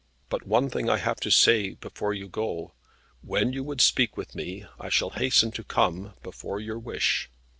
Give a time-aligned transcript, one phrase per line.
[0.29, 2.73] But one thing I have to say before you go.
[3.21, 7.29] When you would speak with me I shall hasten to come before your wish.